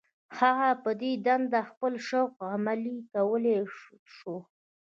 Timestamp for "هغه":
0.39-0.69